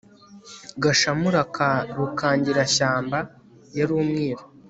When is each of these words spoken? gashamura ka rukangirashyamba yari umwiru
gashamura 0.83 1.39
ka 1.55 1.69
rukangirashyamba 1.97 3.17
yari 3.77 3.91
umwiru 3.99 4.43